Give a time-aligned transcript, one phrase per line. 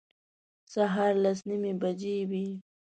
[0.73, 2.47] سهار لس نیمې بجې وې.